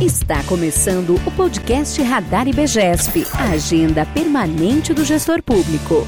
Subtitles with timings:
[0.00, 6.06] Está começando o podcast Radar IBGESP, a agenda permanente do gestor público.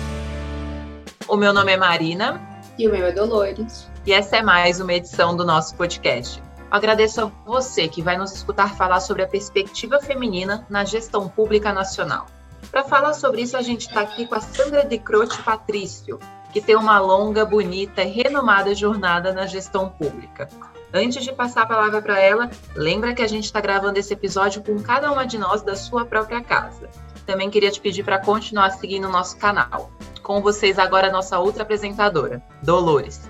[1.29, 2.41] O meu nome é Marina.
[2.79, 3.87] E o meu é Dolores.
[4.07, 6.43] E essa é mais uma edição do nosso podcast.
[6.71, 11.71] Agradeço a você que vai nos escutar falar sobre a perspectiva feminina na gestão pública
[11.71, 12.29] nacional.
[12.71, 16.19] Para falar sobre isso, a gente está aqui com a Sandra de Croce Patrício,
[16.51, 20.49] que tem uma longa, bonita e renomada jornada na gestão pública.
[20.95, 24.63] Antes de passar a palavra para ela, lembra que a gente está gravando esse episódio
[24.63, 26.91] com cada uma de nós da sua própria casa.
[27.25, 29.91] Também queria te pedir para continuar seguindo o nosso canal.
[30.23, 33.23] Com vocês agora a nossa outra apresentadora, Dolores.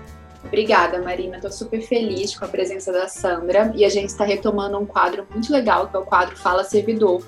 [0.43, 1.37] Obrigada, Marina.
[1.37, 5.25] Estou super feliz com a presença da Sandra e a gente está retomando um quadro
[5.31, 7.23] muito legal, que é o quadro Fala Servidor.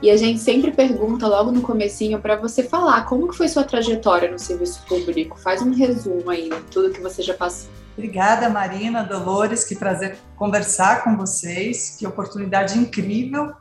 [0.00, 3.64] E a gente sempre pergunta logo no comecinho para você falar como que foi sua
[3.64, 5.38] trajetória no serviço público.
[5.38, 7.68] Faz um resumo aí de tudo que você já passou.
[8.00, 13.52] Obrigada, Marina, Dolores, que prazer conversar com vocês, que oportunidade incrível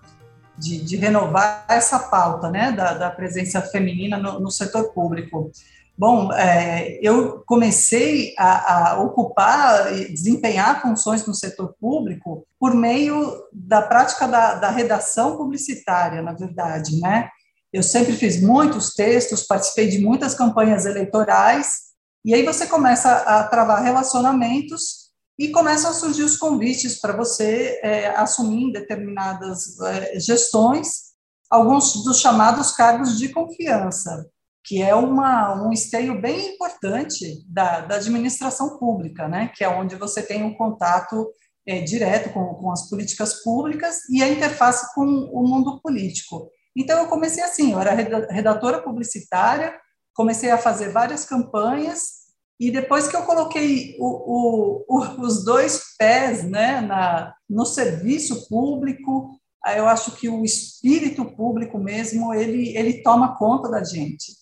[0.57, 5.51] de, de renovar essa pauta né, da, da presença feminina no, no, setor público.
[5.97, 13.43] Bom, é, eu comecei a, a ocupar e desempenhar funções no setor público por meio
[13.51, 17.27] da prática da, da redação publicitária, na verdade, né?
[17.73, 21.88] Eu sempre fiz muitos textos, participei de muitas campanhas eleitorais
[22.25, 27.79] e aí você começa a travar relacionamentos e começam a surgir os convites para você
[27.81, 31.09] é, assumir determinadas é, gestões,
[31.49, 34.29] alguns dos chamados cargos de confiança,
[34.65, 39.49] que é uma, um esteio bem importante da, da administração pública, né?
[39.55, 41.31] que é onde você tem um contato
[41.65, 46.49] é, direto com, com as políticas públicas e a interface com o mundo político.
[46.75, 47.91] Então, eu comecei assim, eu era
[48.29, 49.73] redatora publicitária,
[50.19, 52.27] comecei a fazer várias campanhas
[52.59, 58.45] e depois que eu coloquei o, o, o, os dois pés né, na, no serviço
[58.49, 59.39] público,
[59.77, 64.33] eu acho que o espírito público mesmo ele, ele toma conta da gente.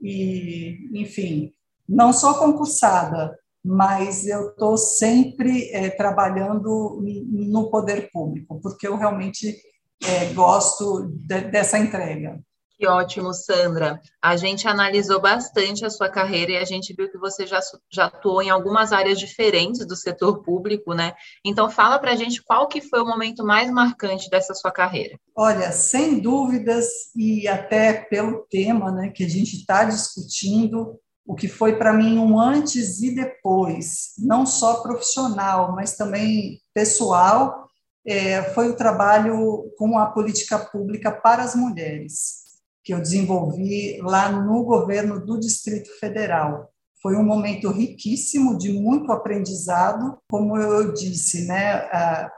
[0.00, 1.50] E, enfim,
[1.88, 7.02] não sou concursada, mas eu estou sempre é, trabalhando
[7.32, 9.52] no poder público, porque eu realmente
[10.00, 12.40] é, gosto de, dessa entrega.
[12.84, 13.98] Que ótimo, Sandra.
[14.22, 17.58] A gente analisou bastante a sua carreira e a gente viu que você já,
[17.90, 21.14] já atuou em algumas áreas diferentes do setor público, né?
[21.42, 25.18] Então fala para a gente qual que foi o momento mais marcante dessa sua carreira.
[25.34, 26.86] Olha, sem dúvidas
[27.16, 32.18] e até pelo tema, né, que a gente está discutindo, o que foi para mim
[32.18, 37.66] um antes e depois, não só profissional, mas também pessoal,
[38.06, 42.43] é, foi o trabalho com a política pública para as mulheres
[42.84, 46.70] que eu desenvolvi lá no governo do Distrito Federal.
[47.02, 52.30] Foi um momento riquíssimo de muito aprendizado, como eu disse, né, a,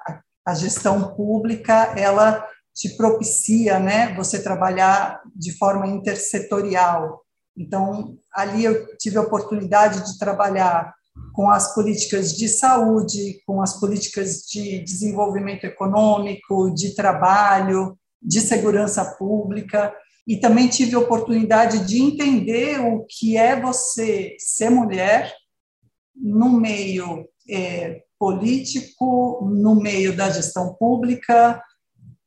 [0.46, 7.22] a gestão pública ela te propicia, né, você trabalhar de forma intersetorial.
[7.56, 10.94] Então ali eu tive a oportunidade de trabalhar
[11.32, 19.04] com as políticas de saúde, com as políticas de desenvolvimento econômico, de trabalho, de segurança
[19.16, 19.92] pública
[20.26, 25.32] e também tive a oportunidade de entender o que é você ser mulher
[26.14, 31.62] no meio é, político, no meio da gestão pública,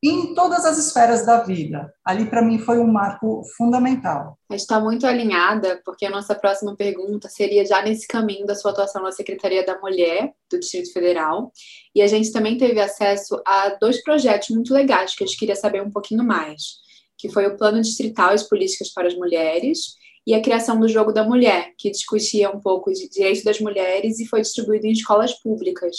[0.02, 1.94] em todas as esferas da vida.
[2.06, 4.38] Ali, para mim, foi um marco fundamental.
[4.50, 8.56] A gente está muito alinhada, porque a nossa próxima pergunta seria já nesse caminho da
[8.56, 11.52] sua atuação na Secretaria da Mulher do Distrito Federal.
[11.94, 15.56] E a gente também teve acesso a dois projetos muito legais que a gente queria
[15.56, 16.80] saber um pouquinho mais
[17.20, 21.12] que foi o Plano Distrital e Políticas para as Mulheres, e a criação do Jogo
[21.12, 25.34] da Mulher, que discutia um pouco de direitos das mulheres e foi distribuído em escolas
[25.34, 25.96] públicas.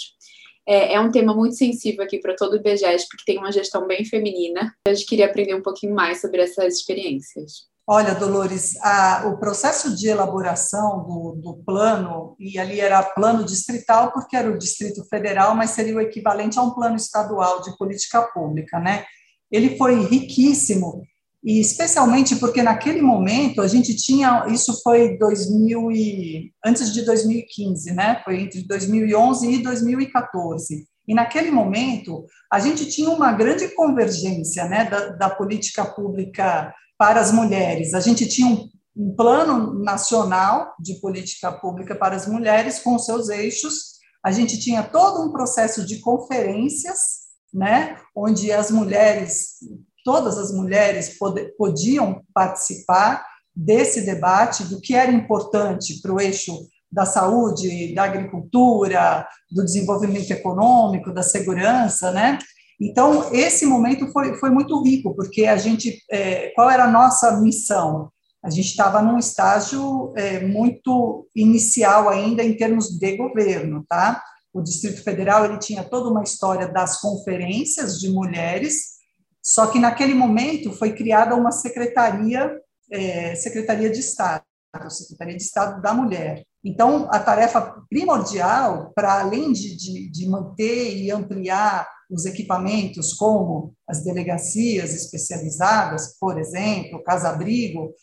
[0.67, 3.87] É, é um tema muito sensível aqui para todo o IBGESP, porque tem uma gestão
[3.87, 4.73] bem feminina.
[4.87, 7.71] A gente queria aprender um pouquinho mais sobre essas experiências.
[7.89, 14.13] Olha, Dolores, a, o processo de elaboração do, do, plano, e ali era plano distrital,
[14.13, 18.23] porque era o Distrito Federal, mas seria o equivalente a um plano estadual de política
[18.23, 19.05] pública, né?
[19.51, 21.03] Ele foi riquíssimo
[21.43, 27.93] e especialmente porque naquele momento a gente tinha, isso foi 2000 e, antes de 2015,
[27.93, 28.21] né?
[28.25, 30.85] Foi entre 2011 e 2014.
[31.09, 37.21] E naquele momento a gente tinha uma grande convergência, né, da, da política pública para
[37.21, 37.95] as mulheres.
[37.95, 43.31] A gente tinha um, um plano nacional de política pública para as mulheres com seus
[43.31, 43.99] eixos.
[44.23, 47.20] A gente tinha todo um processo de conferências
[47.53, 49.59] né, onde as mulheres
[50.05, 53.25] todas as mulheres pod podiam participar
[53.55, 56.53] desse debate do que era importante para o eixo
[56.91, 62.39] da saúde, da agricultura, do desenvolvimento econômico, da segurança, né?
[62.81, 67.39] Então, esse momento foi, foi muito rico, porque a gente, é, qual era a nossa
[67.41, 68.11] missão?
[68.43, 74.23] A gente estava num estágio é, muito inicial ainda em termos de governo, tá?
[74.53, 78.99] O Distrito Federal ele tinha toda uma história das conferências de mulheres,
[79.43, 82.51] só que naquele momento foi criada uma secretaria,
[82.91, 84.45] é, secretaria de Estado,
[84.89, 86.45] Secretaria de Estado da Mulher.
[86.65, 93.73] Então, a tarefa primordial, para além de, de, de manter e ampliar os equipamentos, como
[93.89, 97.95] as delegacias especializadas, por exemplo, casa-abrigo,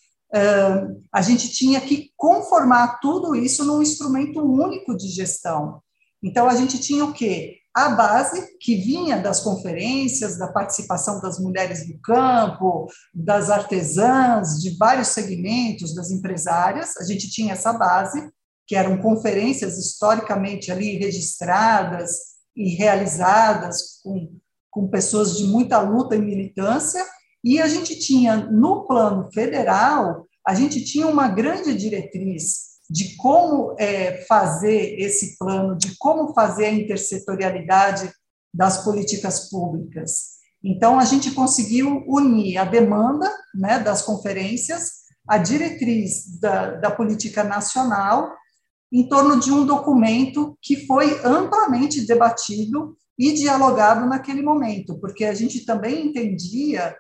[1.14, 5.82] a gente tinha que conformar tudo isso num instrumento único de gestão.
[6.24, 7.58] Então, a gente tinha o quê?
[7.76, 14.76] A base que vinha das conferências, da participação das mulheres do campo, das artesãs, de
[14.78, 18.32] vários segmentos, das empresárias, a gente tinha essa base,
[18.66, 22.18] que eram conferências historicamente ali registradas
[22.56, 24.36] e realizadas com,
[24.72, 27.06] com pessoas de muita luta e militância,
[27.44, 33.76] e a gente tinha, no plano federal, a gente tinha uma grande diretriz de como
[33.78, 38.12] é, fazer esse plano, de como fazer a intersetorialidade
[38.54, 40.38] das políticas públicas.
[40.64, 47.44] Então, a gente conseguiu unir a demanda né, das conferências, a diretriz da, da política
[47.44, 48.32] nacional,
[48.92, 55.34] em torno de um documento que foi amplamente debatido e dialogado naquele momento, porque a
[55.34, 56.96] gente também entendia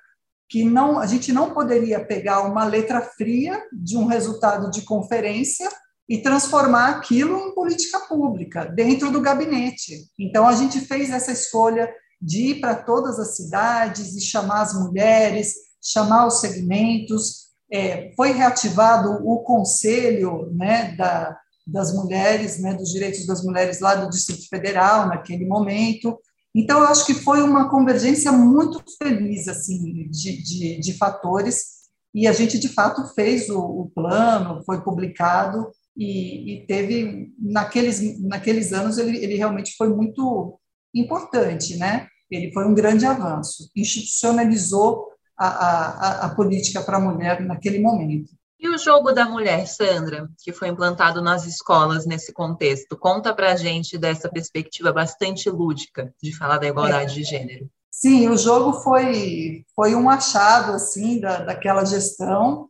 [0.49, 5.69] que não, a gente não poderia pegar uma letra fria de um resultado de conferência
[6.09, 10.09] e transformar aquilo em política pública dentro do gabinete.
[10.17, 11.91] Então a gente fez essa escolha
[12.21, 17.47] de ir para todas as cidades e chamar as mulheres, chamar os segmentos.
[17.71, 23.95] É, foi reativado o conselho né, da, das mulheres, né, dos direitos das mulheres lá
[23.95, 26.17] do Distrito Federal naquele momento.
[26.55, 31.77] Então, eu acho que foi uma convergência muito feliz assim de, de, de fatores
[32.13, 38.19] e a gente de fato fez o, o plano, foi publicado e, e, teve naqueles
[38.21, 40.59] naqueles anos ele, ele realmente foi muito
[40.93, 42.07] importante, né?
[42.29, 45.07] Ele foi um grande avanço, institucionalizou
[45.37, 48.31] a, a, a política para a mulher naquele momento.
[48.59, 52.97] E o jogo da mulher, Sandra, que foi implantado nas escolas nesse contexto?
[52.97, 57.15] Conta para a gente dessa perspectiva bastante lúdica de falar da igualdade é.
[57.15, 57.69] de gênero.
[57.91, 62.67] Sim, o jogo foi, foi um achado assim da, daquela gestão.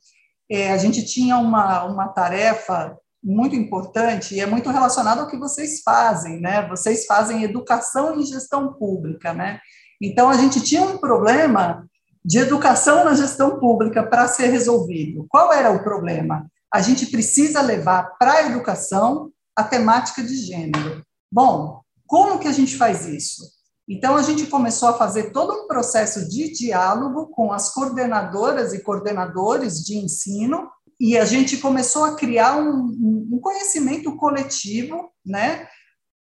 [0.50, 5.38] É, a gente tinha uma, uma tarefa muito importante e é muito relacionado ao que
[5.38, 6.68] vocês fazem, né?
[6.68, 9.60] Vocês fazem educação e gestão pública, né?
[10.01, 11.86] Então a gente tinha um problema
[12.27, 15.25] de educação na gestão pública para ser resolvido.
[15.29, 16.45] Qual era o problema?
[16.69, 21.01] A gente precisa levar para a educação a temática de gênero.
[21.31, 23.44] Bom, como que a gente faz isso?
[23.88, 28.83] Então, a gente começou a fazer todo um processo de diálogo com as coordenadoras e
[28.83, 30.69] coordenadores de ensino,
[31.00, 35.65] e a gente começou a criar um, um conhecimento coletivo né,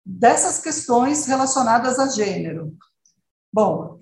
[0.03, 2.74] dessas questões relacionadas a gênero.
[3.53, 4.00] Bom,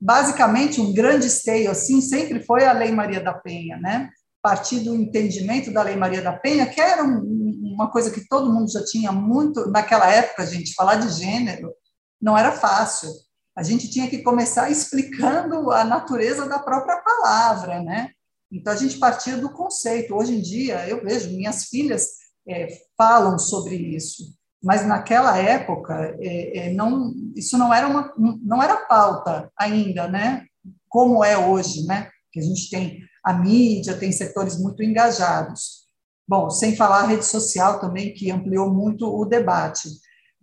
[0.00, 4.10] basicamente um grande esteio assim sempre foi a Lei Maria da Penha, né?
[4.42, 8.52] Partir do entendimento da Lei Maria da Penha, que era um, uma coisa que todo
[8.52, 11.72] mundo já tinha muito naquela época, gente, falar de gênero
[12.20, 13.10] não era fácil.
[13.56, 18.10] A gente tinha que começar explicando a natureza da própria palavra, né?
[18.52, 20.14] Então a gente partia do conceito.
[20.14, 22.06] Hoje em dia eu vejo minhas filhas
[22.48, 28.62] é, falam sobre isso mas naquela época é, é, não, isso não era uma não
[28.62, 30.46] era pauta ainda, né?
[30.88, 32.10] Como é hoje, né?
[32.32, 35.86] Que a gente tem a mídia, tem setores muito engajados.
[36.28, 39.88] Bom, sem falar a rede social também que ampliou muito o debate.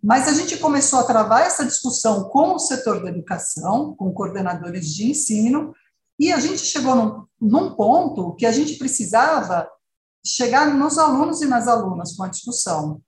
[0.01, 4.93] Mas a gente começou a travar essa discussão com o setor da educação, com coordenadores
[4.93, 5.73] de ensino,
[6.19, 9.67] e a gente chegou num, num ponto que a gente precisava
[10.25, 13.01] chegar nos alunos e nas alunas com a discussão.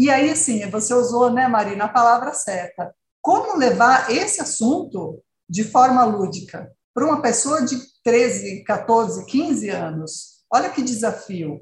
[0.00, 2.90] E aí, assim, você usou, né, Marina, a palavra certa.
[3.20, 10.42] Como levar esse assunto de forma lúdica para uma pessoa de 13, 14, 15 anos?
[10.50, 11.56] Olha que desafio.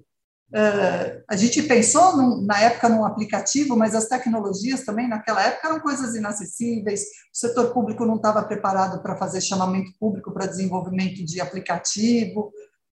[0.55, 5.67] Uh, a gente pensou num, na época num aplicativo, mas as tecnologias também naquela época
[5.67, 7.05] eram coisas inacessíveis, o
[7.37, 12.53] setor público não estava preparado para fazer chamamento público para desenvolvimento de aplicativo.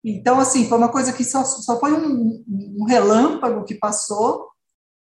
[0.03, 2.43] Então, assim, foi uma coisa que só, só foi um,
[2.77, 4.48] um relâmpago que passou,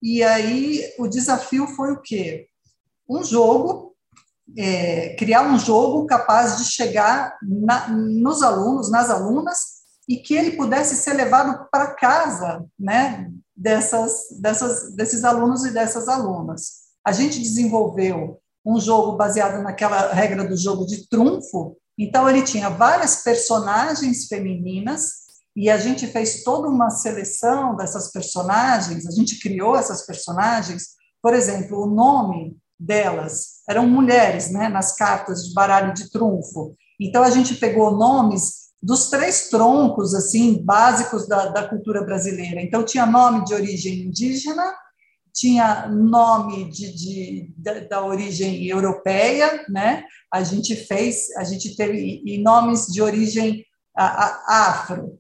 [0.01, 2.48] e aí o desafio foi o quê?
[3.10, 3.96] Um jogo,
[4.58, 9.77] é, criar um jogo capaz de chegar na, nos alunos, nas alunas,
[10.08, 16.08] e que ele pudesse ser levado para casa, né, dessas, dessas, desses alunos e dessas
[16.08, 16.88] alunas.
[17.04, 21.75] A gente desenvolveu um jogo baseado naquela regra do jogo de trunfo.
[21.98, 25.26] Então, ele tinha várias personagens femininas
[25.58, 30.90] e a gente fez toda uma seleção dessas personagens, a gente criou essas personagens.
[31.20, 36.76] Por exemplo, o nome delas eram mulheres, né, nas cartas de baralho de trunfo.
[37.02, 42.62] Então, a gente pegou nomes dos três troncos assim básicos da, da cultura brasileira.
[42.62, 44.76] Então, tinha nome de origem indígena,
[45.34, 50.04] tinha nome de, de da, da, origem europeia, né?
[50.32, 55.20] A gente fez, a gente teve e nomes de origem a, a, afro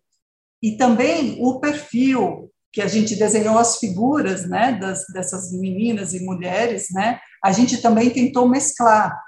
[0.61, 6.23] e também o perfil que a gente desenhou as figuras, né, das, dessas meninas e
[6.23, 9.19] mulheres, né, a gente também tentou mesclar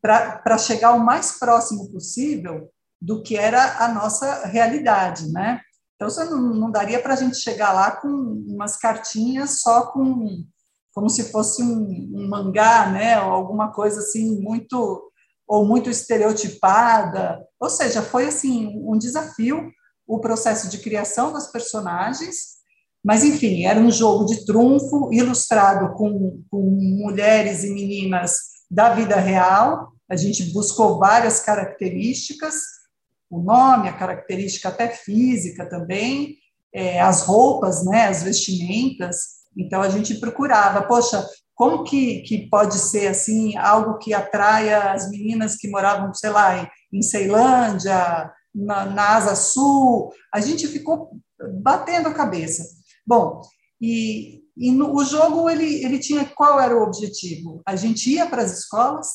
[0.00, 2.70] para chegar o mais próximo possível
[3.00, 5.60] do que era a nossa realidade, né?
[5.96, 10.44] Então, você não, não daria para a gente chegar lá com umas cartinhas só com
[10.94, 15.10] como se fosse um, um, mangá, né, ou alguma coisa assim muito
[15.46, 17.44] ou muito estereotipada.
[17.58, 19.70] Ou seja, foi assim um desafio
[20.06, 22.62] o processo de criação das personagens,
[23.04, 28.36] mas, enfim, era um jogo de trunfo ilustrado com, com mulheres e meninas
[28.70, 29.92] da vida real.
[30.08, 32.54] A gente buscou várias características,
[33.28, 36.36] o nome, a característica até física também,
[36.72, 39.42] é, as roupas, né, as vestimentas.
[39.56, 45.10] Então, a gente procurava, poxa, como que, que pode ser assim algo que atraia as
[45.10, 51.18] meninas que moravam, sei lá, em, em Ceilândia, na, na Asa Sul, a gente ficou
[51.62, 52.64] batendo a cabeça.
[53.06, 53.40] Bom,
[53.80, 57.62] e, e no, o jogo ele, ele tinha qual era o objetivo?
[57.66, 59.08] A gente ia para as escolas,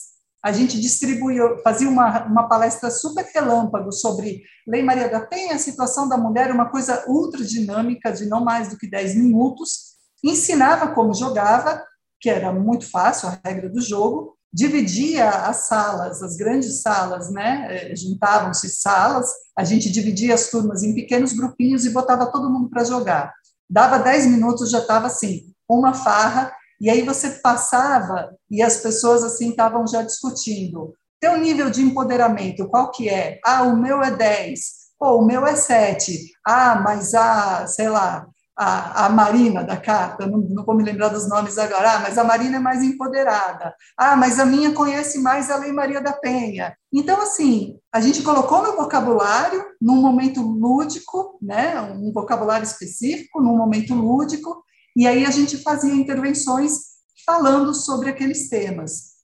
[0.44, 5.60] a gente distribuía, fazia uma, uma palestra super relâmpago sobre Lei Maria da Penha, a
[5.60, 10.94] situação da mulher, uma coisa ultra dinâmica, de não mais do que 10 minutos, ensinava
[10.94, 11.84] como jogava,
[12.20, 17.68] que era muito fácil a regra do jogo, dividia as salas, as grandes salas, né?
[17.70, 22.70] Eh, juntavam-se salas, a gente dividia as turmas em pequenos grupinhos e botava todo mundo
[22.70, 23.34] para jogar.
[23.70, 29.24] Dava 10 minutos, já estava assim, uma farra, e aí você passava e as pessoas
[29.24, 30.94] assim estavam já discutindo.
[31.20, 33.40] Teu nível de empoderamento, qual que é?
[33.44, 34.62] Ah, o meu é 10.
[35.00, 36.32] Pô, o meu é 7.
[36.46, 41.10] Ah, mas a, sei lá, a, a Marina da carta, não, não vou me lembrar
[41.10, 45.20] dos nomes agora, ah, mas a Marina é mais empoderada, ah, mas a minha conhece
[45.20, 46.76] mais a Lei Maria da Penha.
[46.92, 53.56] Então, assim, a gente colocou no vocabulário, num momento lúdico, né, um vocabulário específico, num
[53.56, 54.64] momento lúdico,
[54.96, 59.18] e aí a gente fazia intervenções falando sobre aqueles temas.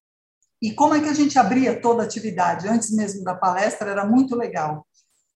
[0.61, 2.67] E como é que a gente abria toda a atividade?
[2.67, 4.85] Antes mesmo da palestra, era muito legal.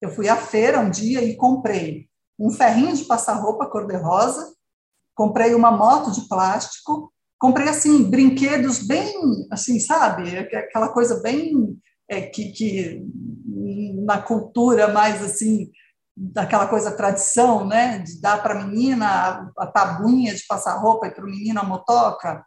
[0.00, 2.07] Eu fui à feira um dia e comprei
[2.38, 4.52] um ferrinho de passar roupa cor-de-rosa,
[5.14, 9.12] comprei uma moto de plástico, comprei assim brinquedos bem
[9.50, 11.76] assim, sabe, aquela coisa bem
[12.08, 13.02] é, que, que
[14.04, 15.70] na cultura mais assim
[16.16, 21.14] daquela coisa tradição, né, de dar para a menina a, tabuinha de passar roupa e
[21.14, 22.44] para o menino a motoca.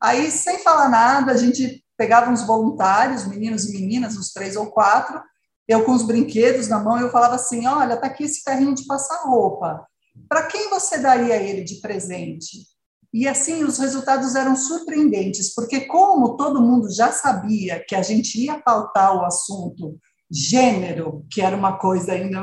[0.00, 4.70] Aí, sem falar nada, a gente pegava uns voluntários, meninos e meninas, uns três ou
[4.70, 5.20] quatro,
[5.68, 8.86] eu com os brinquedos na mão, eu falava assim, olha, tá aqui esse ferrinho de
[8.86, 9.86] passar roupa.
[10.26, 12.66] Para quem você daria ele de presente?
[13.12, 18.42] E assim, os resultados eram surpreendentes, porque como todo mundo já sabia que a gente
[18.42, 19.98] ia pautar o assunto
[20.30, 22.42] gênero, que era uma coisa ainda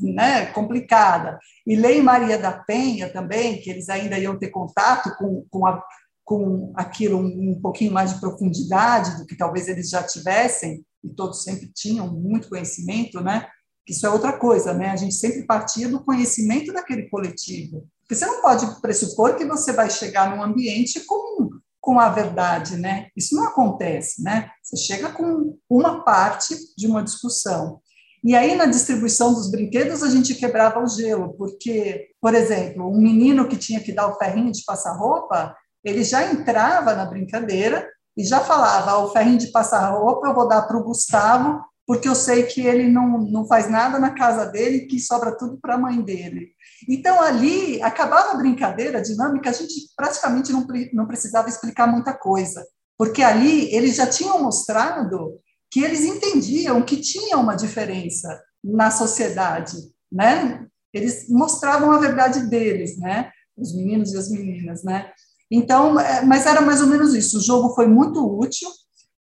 [0.00, 5.44] né, complicada, e Lei Maria da Penha também, que eles ainda iam ter contato com,
[5.50, 5.82] com, a,
[6.24, 11.42] com aquilo um pouquinho mais de profundidade do que talvez eles já tivessem, e todos
[11.42, 13.46] sempre tinham muito conhecimento, né?
[13.88, 14.90] Isso é outra coisa, né?
[14.90, 17.86] A gente sempre partia do conhecimento daquele coletivo.
[18.02, 21.50] Porque você não pode pressupor que você vai chegar num ambiente com,
[21.80, 23.08] com a verdade, né?
[23.16, 24.50] Isso não acontece, né?
[24.62, 27.80] Você chega com uma parte de uma discussão.
[28.24, 33.00] E aí, na distribuição dos brinquedos, a gente quebrava o gelo, porque, por exemplo, um
[33.00, 37.88] menino que tinha que dar o ferrinho de passar roupa, ele já entrava na brincadeira
[38.16, 42.08] e já falava, o ferrinho de passar roupa eu vou dar para o Gustavo, porque
[42.08, 45.74] eu sei que ele não, não faz nada na casa dele, que sobra tudo para
[45.74, 46.48] a mãe dele.
[46.88, 52.12] Então, ali, acabava a brincadeira, a dinâmica, a gente praticamente não, não precisava explicar muita
[52.12, 52.66] coisa,
[52.98, 55.38] porque ali eles já tinham mostrado
[55.70, 59.76] que eles entendiam que tinha uma diferença na sociedade,
[60.10, 60.66] né?
[60.92, 63.30] Eles mostravam a verdade deles, né?
[63.56, 65.12] Os meninos e as meninas, né?
[65.50, 67.38] Então, é, mas era mais ou menos isso.
[67.38, 68.68] O jogo foi muito útil,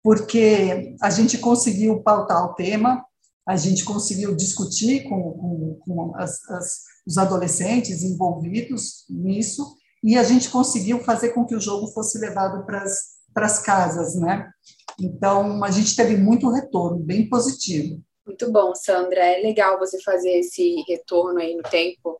[0.02, 3.05] porque a gente conseguiu pautar o tema,
[3.47, 10.23] a gente conseguiu discutir com, com, com as, as, os adolescentes envolvidos nisso, e a
[10.23, 12.85] gente conseguiu fazer com que o jogo fosse levado para
[13.45, 14.49] as casas, né?
[14.99, 18.02] Então, a gente teve muito retorno, bem positivo.
[18.26, 19.25] Muito bom, Sandra.
[19.25, 22.19] É legal você fazer esse retorno aí no tempo,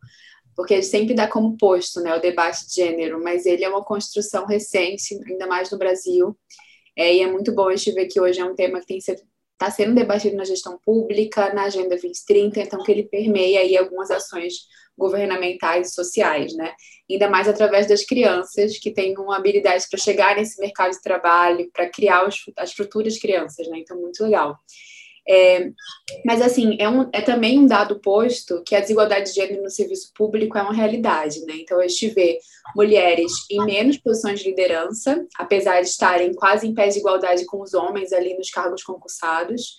[0.57, 3.85] porque ele sempre dá como posto né, o debate de gênero, mas ele é uma
[3.85, 6.37] construção recente, ainda mais no Brasil.
[6.97, 9.71] É, e é muito bom a gente ver que hoje é um tema que está
[9.71, 14.55] sendo debatido na gestão pública, na Agenda 2030, então que ele permeia aí algumas ações
[14.97, 16.75] governamentais e sociais, né?
[17.11, 21.71] Ainda mais através das crianças que têm uma habilidade para chegar nesse mercado de trabalho,
[21.73, 23.79] para criar os, as futuras crianças, né?
[23.79, 24.59] Então, muito legal.
[25.29, 25.71] É,
[26.25, 29.71] mas, assim, é, um, é também um dado posto que a desigualdade de gênero no
[29.71, 31.55] serviço público é uma realidade, né?
[31.59, 32.39] Então, a gente vê
[32.75, 37.63] mulheres em menos posições de liderança, apesar de estarem quase em pé de igualdade com
[37.63, 39.77] os homens ali nos cargos concursados,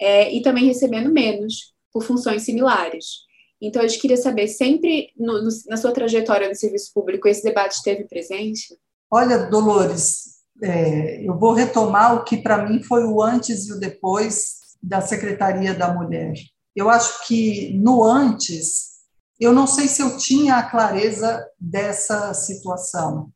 [0.00, 3.28] é, e também recebendo menos por funções similares.
[3.60, 7.42] Então, a gente queria saber, sempre no, no, na sua trajetória no serviço público, esse
[7.42, 8.76] debate esteve presente?
[9.10, 13.80] Olha, Dolores, é, eu vou retomar o que para mim foi o antes e o
[13.80, 16.34] depois da Secretaria da Mulher.
[16.74, 18.98] Eu acho que no antes,
[19.40, 23.30] eu não sei se eu tinha a clareza dessa situação.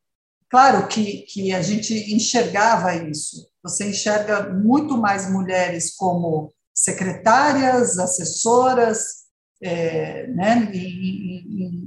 [0.49, 3.49] Claro que, que a gente enxergava isso.
[3.62, 9.22] Você enxerga muito mais mulheres como secretárias, assessoras,
[9.62, 11.81] é, né, e, e,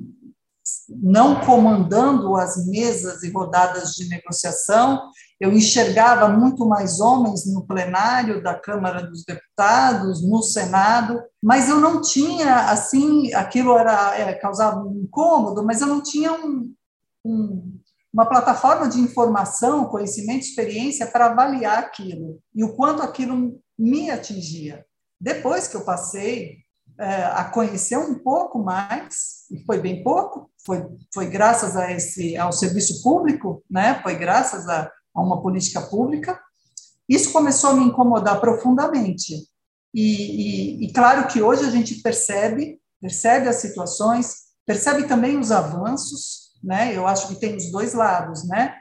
[0.89, 8.41] não comandando as mesas e rodadas de negociação, eu enxergava muito mais homens no plenário
[8.41, 14.81] da Câmara dos Deputados, no Senado, mas eu não tinha, assim, aquilo era é, causava
[14.81, 16.73] um incômodo, mas eu não tinha um,
[17.25, 17.79] um,
[18.13, 24.85] uma plataforma de informação, conhecimento, experiência para avaliar aquilo e o quanto aquilo me atingia.
[25.19, 26.64] Depois que eu passei
[26.97, 32.51] a conhecer um pouco mais, e foi bem pouco, foi, foi graças a esse, ao
[32.51, 34.01] serviço público, né?
[34.01, 36.39] foi graças a, a uma política pública,
[37.07, 39.47] isso começou a me incomodar profundamente.
[39.93, 45.51] E, e, e, claro que hoje a gente percebe, percebe as situações, percebe também os
[45.51, 46.95] avanços, né?
[46.95, 48.75] Eu acho que tem os dois lados, né?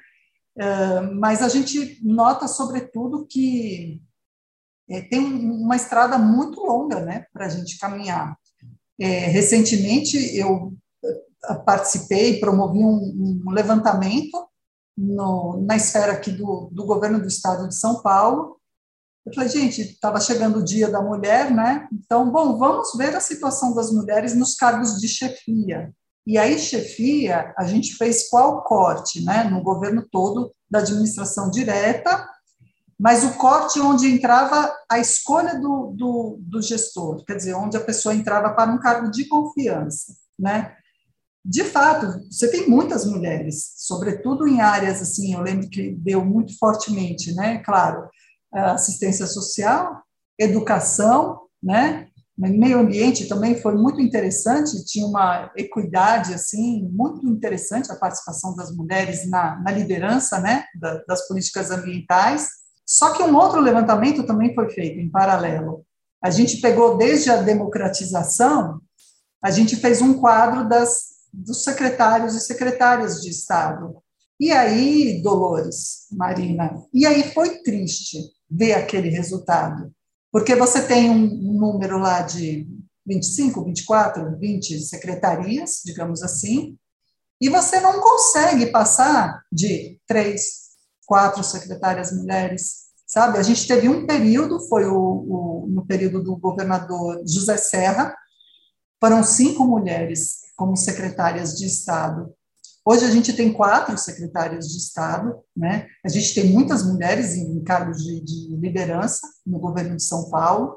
[0.57, 4.01] Uh, mas a gente nota, sobretudo, que
[4.89, 8.37] é, tem uma estrada muito longa, né, para a gente caminhar.
[9.01, 10.73] É, recentemente eu
[11.65, 14.49] participei, promovi um, um levantamento
[14.97, 18.57] no, na esfera aqui do, do governo do estado de São Paulo.
[19.27, 21.89] Eu falei, gente, estava chegando o dia da mulher, né?
[21.93, 25.93] Então, bom, vamos ver a situação das mulheres nos cargos de chefia.
[26.27, 29.45] E aí, chefia, a gente fez qual corte, né?
[29.45, 32.27] No governo todo da administração direta,
[32.99, 37.85] mas o corte onde entrava a escolha do, do, do gestor, quer dizer, onde a
[37.85, 40.77] pessoa entrava para um cargo de confiança, né?
[41.45, 46.57] de fato, você tem muitas mulheres, sobretudo em áreas assim, eu lembro que deu muito
[46.57, 47.59] fortemente, né?
[47.59, 48.09] Claro,
[48.51, 50.03] assistência social,
[50.39, 52.09] educação, né?
[52.37, 58.75] Meio ambiente também foi muito interessante, tinha uma equidade assim muito interessante a participação das
[58.75, 60.65] mulheres na, na liderança, né?
[60.81, 62.49] Da, das políticas ambientais.
[62.87, 65.85] Só que um outro levantamento também foi feito em paralelo.
[66.23, 68.81] A gente pegou desde a democratização,
[69.43, 73.97] a gente fez um quadro das dos secretários e secretárias de Estado.
[74.39, 78.19] E aí, Dolores, Marina, e aí foi triste
[78.51, 79.93] ver aquele resultado,
[80.31, 82.69] porque você tem um, número lá de
[83.07, 86.77] 25, 24, 20 secretarias, digamos assim,
[87.41, 90.64] e você não consegue passar de três,
[91.07, 93.39] quatro secretárias mulheres, sabe?
[93.39, 98.15] A gente teve um período, foi o, o no período do governador José Serra,
[99.01, 102.33] foram cinco mulheres como secretárias de Estado.
[102.87, 105.87] Hoje a gente tem quatro secretárias de Estado, né?
[106.05, 110.77] A gente tem muitas mulheres em cargos de, de liderança no governo de São Paulo,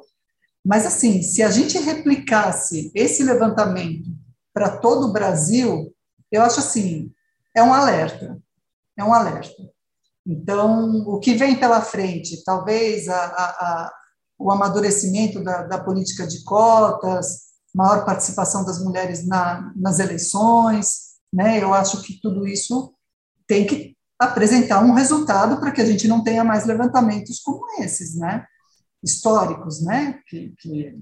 [0.65, 4.09] mas assim, se a gente replicasse esse levantamento
[4.53, 5.93] para todo o Brasil,
[6.31, 7.11] eu acho assim,
[7.55, 8.37] é um alerta,
[8.97, 9.53] é um alerta.
[10.27, 13.93] Então, o que vem pela frente, talvez a, a, a,
[14.37, 21.63] o amadurecimento da, da política de cotas, maior participação das mulheres na, nas eleições, né?
[21.63, 22.93] Eu acho que tudo isso
[23.47, 28.15] tem que apresentar um resultado para que a gente não tenha mais levantamentos como esses,
[28.15, 28.45] né?
[29.01, 30.19] Históricos, né?
[30.27, 30.99] Que, que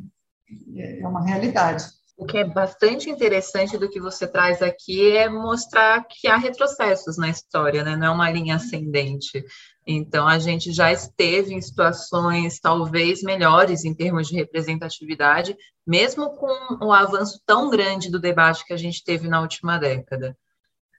[0.78, 1.86] é uma realidade.
[2.18, 7.18] O que é bastante interessante do que você traz aqui é mostrar que há retrocessos
[7.18, 7.98] na história, né?
[7.98, 9.44] não é uma linha ascendente.
[9.86, 16.86] Então, a gente já esteve em situações talvez melhores em termos de representatividade, mesmo com
[16.86, 20.38] o avanço tão grande do debate que a gente teve na última década.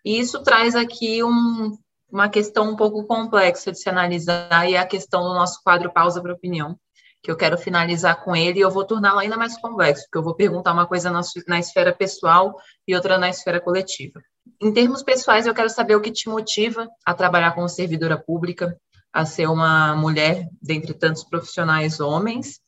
[0.04, 1.76] E isso traz aqui um,
[2.10, 5.92] uma questão um pouco complexa de se analisar e é a questão do nosso quadro
[5.92, 6.78] pausa para opinião,
[7.26, 10.22] que eu quero finalizar com ele e eu vou torná-lo ainda mais complexo, porque eu
[10.22, 14.22] vou perguntar uma coisa na, na esfera pessoal e outra na esfera coletiva.
[14.62, 18.80] Em termos pessoais, eu quero saber o que te motiva a trabalhar como servidora pública,
[19.12, 22.60] a ser uma mulher dentre tantos profissionais homens.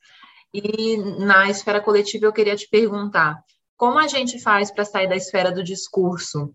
[0.52, 3.40] E na esfera coletiva, eu queria te perguntar:
[3.76, 6.52] como a gente faz para sair da esfera do discurso?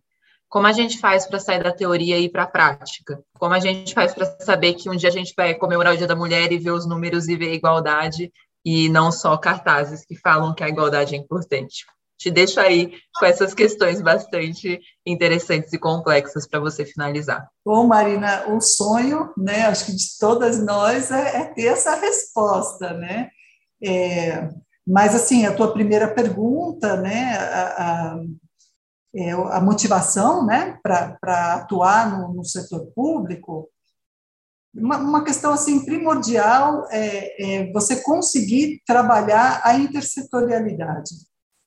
[0.53, 3.19] Como a gente faz para sair da teoria e ir para a prática?
[3.39, 6.05] Como a gente faz para saber que um dia a gente vai comemorar o Dia
[6.05, 8.31] da Mulher e ver os números e ver a igualdade
[8.63, 11.87] e não só cartazes que falam que a igualdade é importante?
[12.19, 17.47] Te deixo aí com essas questões bastante interessantes e complexas para você finalizar.
[17.65, 22.93] Bom, Marina, o sonho, né, acho que de todas nós é, é ter essa resposta,
[22.93, 23.29] né?
[23.83, 24.49] É,
[24.85, 28.19] mas, assim, a tua primeira pergunta, né, a,
[29.15, 33.69] é, a motivação, né, para atuar no, no, setor público,
[34.73, 41.11] uma, uma, questão, assim, primordial é, é você conseguir trabalhar a intersetorialidade.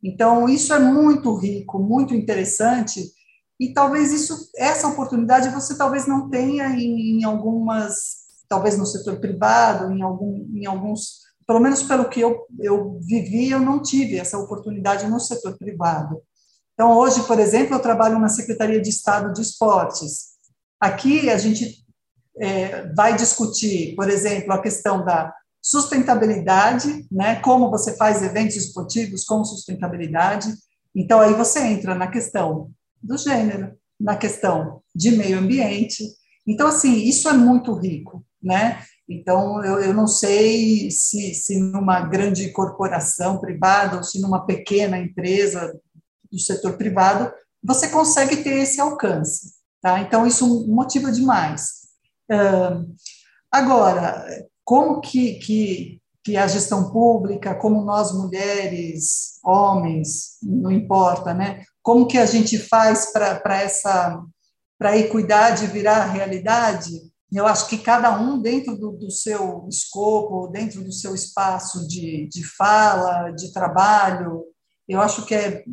[0.03, 3.13] Então, isso é muito rico, muito interessante,
[3.59, 9.19] e talvez isso, essa oportunidade você talvez não tenha em, em algumas, talvez no setor
[9.19, 14.19] privado, em, algum, em alguns, pelo menos pelo que eu, eu vivi, eu não tive
[14.19, 16.21] essa oportunidade no setor privado.
[16.77, 20.37] Então, hoje, por exemplo, eu trabalho na Secretaria de Estado de Esportes.
[20.79, 21.83] Aqui a gente
[22.39, 27.37] é, vai discutir, por exemplo, a questão da sustentabilidade, né?
[27.41, 30.53] Como você faz eventos esportivos com sustentabilidade.
[30.95, 32.71] Então aí você entra na questão
[33.03, 36.05] do gênero, na questão de meio ambiente.
[36.47, 38.83] Então assim isso é muito rico, né?
[39.09, 44.99] Então eu, eu não sei se, se numa grande corporação privada ou se numa pequena
[44.99, 45.73] empresa
[46.31, 50.01] do setor privado você consegue ter esse alcance, tá?
[50.01, 51.87] Então isso motiva demais.
[52.31, 52.95] Uh,
[53.51, 54.25] agora
[54.67, 61.63] como que, que, que a gestão pública, como nós mulheres, homens, não importa, né?
[61.81, 64.21] Como que a gente faz para essa
[64.77, 66.91] para equidade virar realidade?
[67.33, 72.29] Eu acho que cada um dentro do, do, seu escopo, dentro do seu espaço de,
[72.29, 74.45] de fala, de trabalho,
[74.89, 75.65] eu acho que é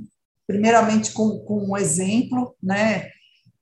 [0.47, 3.09] primeiramente com, com um exemplo, né?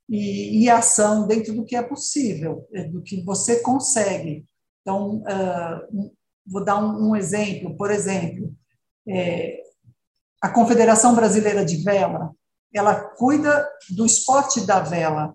[0.09, 4.45] E, e ação dentro do que é possível, do que você consegue.
[4.81, 6.11] Então, uh,
[6.45, 7.77] vou dar um, um, exemplo.
[7.77, 8.53] Por exemplo,
[9.07, 9.61] é,
[10.41, 12.31] a Confederação Brasileira de Vela,
[12.73, 15.33] ela cuida do esporte da vela.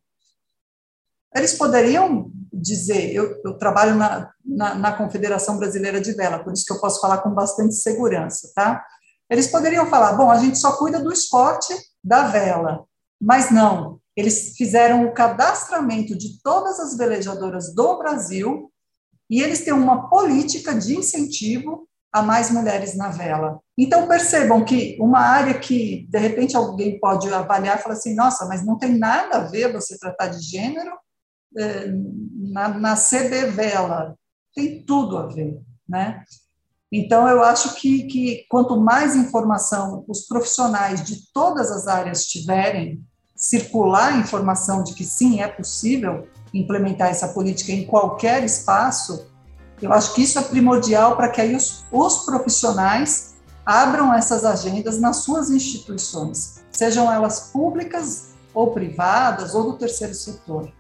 [1.34, 6.64] Eles poderiam dizer, eu, eu trabalho na, na, na, Confederação Brasileira de Vela, por isso
[6.64, 8.84] que eu posso falar com bastante segurança, tá?
[9.28, 12.84] Eles poderiam falar, bom, a gente só cuida do esporte da vela,
[13.20, 18.72] mas não, eles fizeram o cadastramento de todas as velejadoras do Brasil
[19.28, 23.60] e eles têm uma política de incentivo a mais mulheres na vela.
[23.76, 28.64] Então, percebam que uma área que, de repente, alguém pode avaliar falar assim: nossa, mas
[28.64, 30.96] não tem nada a ver você tratar de gênero
[31.58, 31.88] eh,
[32.52, 34.16] na, na CB Vela.
[34.54, 36.24] Tem tudo a ver, né?
[36.98, 43.04] Então, eu acho que, que quanto mais informação os profissionais de todas as áreas tiverem,
[43.34, 49.26] circular informação de que sim, é possível, implementar essa política em qualquer espaço,
[49.82, 53.34] eu acho que isso é primordial para que aí os, os profissionais
[53.66, 60.72] abram essas agendas nas suas instituições, sejam elas públicas ou privadas ou do terceiro setor.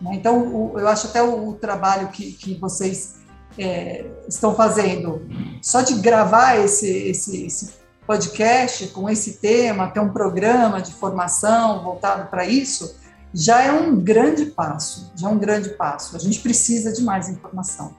[0.00, 0.12] Né?
[0.14, 3.18] Então, eu acho até o, o trabalho que, que vocês
[3.58, 5.26] é, estão fazendo,
[5.60, 7.74] só de gravar esse, esse, esse
[8.06, 12.96] podcast com esse tema, ter um programa de formação voltado para isso,
[13.34, 16.16] já é um grande passo, já é um grande passo.
[16.16, 17.94] A gente precisa de mais informação.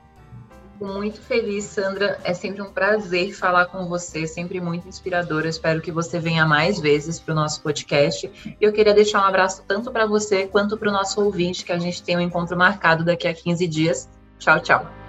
[0.82, 2.17] Muito feliz, Sandra.
[2.24, 5.43] É sempre um prazer falar com você, sempre muito inspirador.
[5.43, 8.56] Eu espero que você venha mais vezes para o nosso podcast.
[8.62, 11.80] Eu queria deixar um abraço tanto para você quanto para o nosso ouvinte, que a
[11.80, 14.10] gente tem um encontro marcado daqui a 15 dias.
[14.39, 15.09] Tchau, tchau.